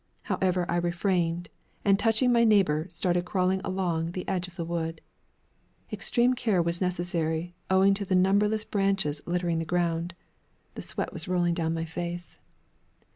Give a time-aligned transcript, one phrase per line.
[0.23, 1.49] However, I refrained,
[1.85, 4.99] and touching my neighbor, started crawling along the edge of the wood.
[5.93, 10.15] Extreme care was necessary, owing to the numberless branches littering the ground.
[10.73, 12.39] The sweat was rolling down my face.